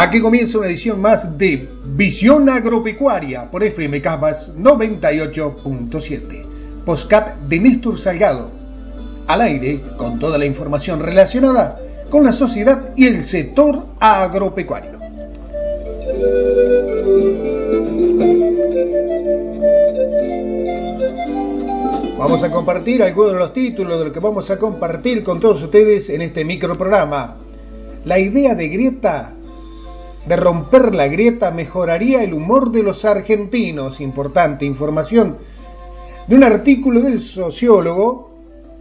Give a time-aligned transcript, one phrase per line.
[0.00, 6.44] Aquí comienza una edición más de Visión Agropecuaria por FM Cabas 98.7.
[6.84, 8.48] Postcat de Néstor Salgado.
[9.26, 11.80] Al aire con toda la información relacionada
[12.10, 14.92] con la sociedad y el sector agropecuario.
[22.16, 25.60] Vamos a compartir algunos de los títulos de lo que vamos a compartir con todos
[25.60, 27.36] ustedes en este microprograma.
[28.04, 29.34] La idea de grieta,
[30.28, 34.00] de romper la grieta, mejoraría el humor de los argentinos.
[34.00, 35.38] Importante información
[36.26, 38.30] de un artículo del sociólogo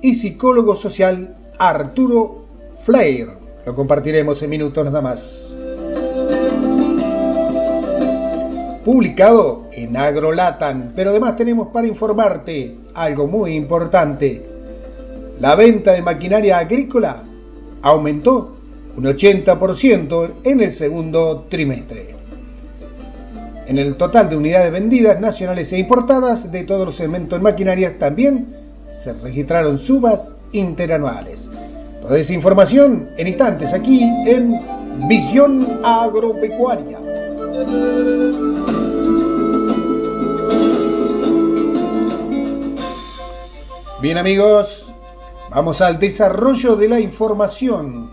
[0.02, 2.46] y psicólogo social Arturo
[2.84, 3.30] Flair.
[3.66, 5.55] Lo compartiremos en minutos nada más.
[8.84, 14.46] Publicado en AgroLatan, pero además tenemos para informarte algo muy importante.
[15.40, 17.22] La venta de maquinaria agrícola
[17.82, 18.57] aumentó
[18.98, 22.16] un 80% en el segundo trimestre.
[23.68, 27.99] En el total de unidades vendidas nacionales e importadas de todos los segmentos de maquinarias
[27.99, 28.48] también
[28.90, 31.48] se registraron subas interanuales.
[32.02, 34.60] Toda esa información en instantes aquí en
[35.08, 36.98] Visión Agropecuaria.
[44.02, 44.91] Bien amigos,
[45.52, 48.10] vamos al desarrollo de la información.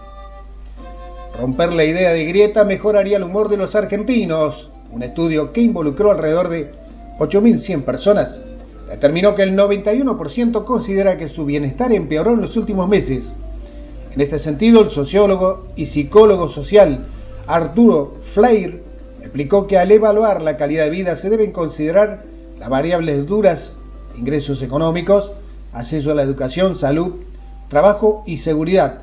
[1.38, 4.70] Romper la idea de grieta mejoraría el humor de los argentinos.
[4.92, 6.72] Un estudio que involucró alrededor de
[7.18, 8.42] 8.100 personas
[8.88, 13.32] determinó que el 91% considera que su bienestar empeoró en los últimos meses.
[14.12, 17.06] En este sentido, el sociólogo y psicólogo social
[17.48, 18.84] Arturo Flair
[19.20, 22.22] explicó que al evaluar la calidad de vida se deben considerar
[22.60, 23.74] las variables duras,
[24.16, 25.32] ingresos económicos,
[25.72, 27.14] acceso a la educación, salud,
[27.68, 29.00] trabajo y seguridad,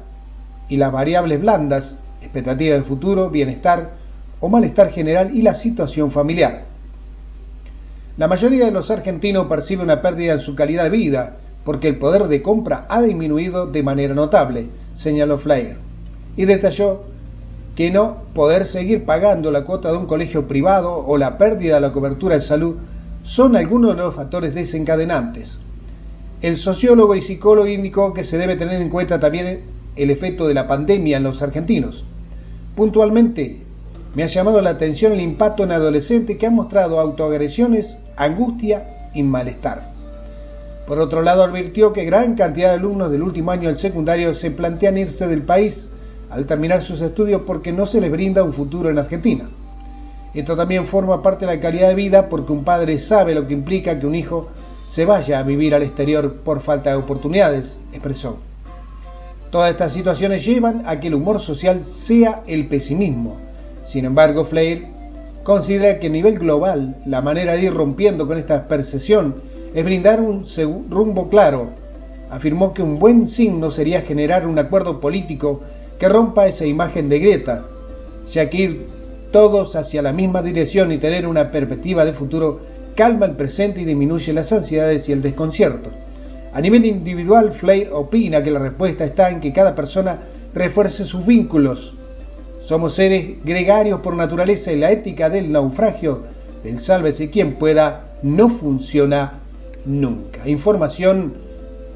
[0.70, 3.92] y las variables blandas, expectativa de futuro, bienestar
[4.40, 6.66] o malestar general y la situación familiar.
[8.18, 11.98] La mayoría de los argentinos percibe una pérdida en su calidad de vida porque el
[11.98, 15.78] poder de compra ha disminuido de manera notable, señaló Flair,
[16.36, 17.04] y detalló
[17.76, 21.82] que no poder seguir pagando la cuota de un colegio privado o la pérdida de
[21.82, 22.76] la cobertura de salud
[23.24, 25.62] son algunos de los factores desencadenantes.
[26.42, 29.62] El sociólogo y psicólogo indicó que se debe tener en cuenta también
[29.96, 32.06] el efecto de la pandemia en los argentinos.
[32.76, 33.62] Puntualmente,
[34.16, 39.24] me ha llamado la atención el impacto en adolescentes que han mostrado autoagresiones, angustia y
[39.24, 39.92] malestar.
[40.88, 44.52] Por otro lado, advirtió que gran cantidad de alumnos del último año del secundario se
[44.52, 45.90] plantean irse del país
[46.30, 49.50] al terminar sus estudios porque no se les brinda un futuro en Argentina.
[50.34, 53.54] Esto también forma parte de la calidad de vida porque un padre sabe lo que
[53.54, 54.48] implica que un hijo
[54.88, 58.40] se vaya a vivir al exterior por falta de oportunidades, expresó.
[59.52, 63.36] Todas estas situaciones llevan a que el humor social sea el pesimismo.
[63.84, 64.88] Sin embargo, Flair
[65.44, 69.42] considera que a nivel global la manera de ir rompiendo con esta percepción
[69.76, 70.46] es brindar un
[70.90, 71.70] rumbo claro.
[72.30, 75.60] Afirmó que un buen signo sería generar un acuerdo político
[76.00, 77.66] que rompa esa imagen de Greta,
[78.32, 78.88] ya que ir
[79.34, 82.62] todos hacia la misma dirección y tener una perspectiva de futuro
[82.96, 85.90] calma el presente y disminuye las ansiedades y el desconcierto.
[86.54, 90.20] A nivel individual, Flair opina que la respuesta está en que cada persona
[90.54, 91.96] refuerce sus vínculos.
[92.62, 96.24] Somos seres gregarios por naturaleza y la ética del naufragio,
[96.64, 99.40] del sálvese quien pueda, no funciona
[99.86, 100.48] nunca.
[100.48, 101.36] Información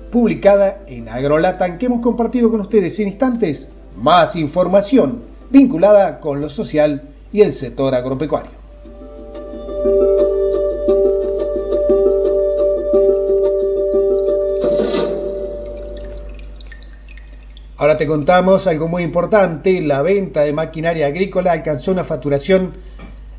[0.10, 3.68] publicada en AgroLatan que hemos compartido con ustedes en instantes.
[3.98, 8.65] Más información vinculada con lo social y el sector agropecuario.
[17.78, 22.72] Ahora te contamos algo muy importante, la venta de maquinaria agrícola alcanzó una facturación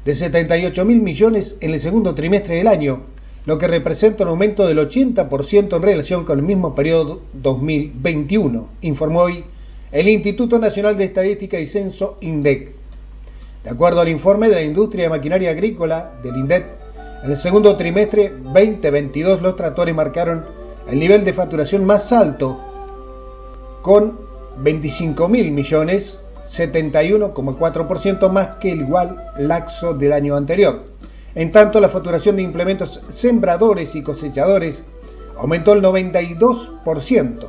[0.04, 3.00] de 78 mil millones en el segundo trimestre del año,
[3.47, 9.20] lo que representa un aumento del 80% en relación con el mismo periodo 2021, informó
[9.22, 9.42] hoy
[9.91, 12.72] el Instituto Nacional de Estadística y Censo INDEC.
[13.65, 16.66] De acuerdo al informe de la industria de maquinaria agrícola del INDEC,
[17.24, 20.44] en el segundo trimestre 2022 los tractores marcaron
[20.91, 22.60] el nivel de facturación más alto,
[23.80, 24.25] con
[24.58, 30.84] 25 mil millones, 71,4% más que el igual laxo del año anterior.
[31.34, 34.84] En tanto, la facturación de implementos sembradores y cosechadores
[35.36, 37.47] aumentó el 92%.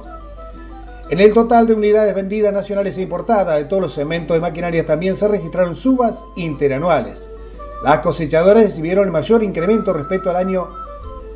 [1.09, 4.85] En el total de unidades vendidas nacionales e importadas de todos los segmentos de maquinaria
[4.85, 7.29] también se registraron subas interanuales.
[7.81, 10.67] Las cosechadoras recibieron el mayor incremento respecto al año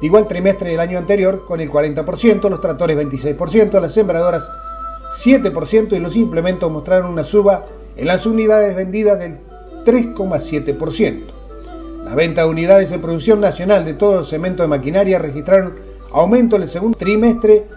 [0.02, 4.52] igual trimestre del año anterior con el 40%, los tractores 26%, las sembradoras
[5.12, 7.66] 7% y los implementos mostraron una suba
[7.98, 9.38] en las unidades vendidas del
[9.86, 11.20] 3,7%.
[12.06, 15.76] La venta de unidades en producción nacional de todos los cementos de maquinaria registraron
[16.12, 17.68] aumento en el segundo trimestre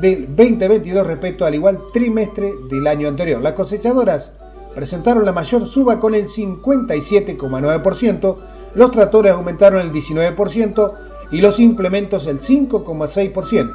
[0.00, 3.42] del 2022 respecto al igual trimestre del año anterior.
[3.42, 4.32] Las cosechadoras
[4.74, 8.36] presentaron la mayor suba con el 57,9%,
[8.74, 10.92] los tractores aumentaron el 19%
[11.32, 13.74] y los implementos el 5,6%.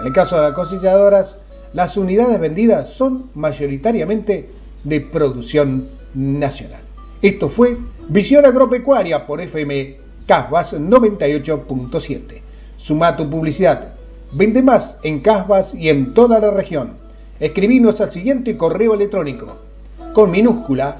[0.00, 1.38] En el caso de las cosechadoras,
[1.72, 4.50] las unidades vendidas son mayoritariamente
[4.84, 6.82] de producción nacional.
[7.22, 7.78] Esto fue
[8.08, 9.96] Visión Agropecuaria por FM
[10.26, 12.42] Casbas 98.7.
[12.76, 13.94] Suma tu publicidad.
[14.32, 16.92] Vende más en Casbas y en toda la región.
[17.38, 19.56] Escribinos al siguiente correo electrónico
[20.12, 20.96] con minúscula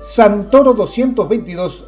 [0.00, 1.84] santoro222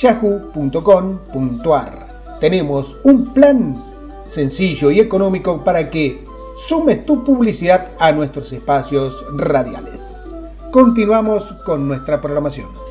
[0.00, 2.08] yahoo.com.ar.
[2.40, 3.84] Tenemos un plan
[4.26, 6.22] sencillo y económico para que
[6.66, 10.34] sumes tu publicidad a nuestros espacios radiales.
[10.72, 12.87] Continuamos con nuestra programación.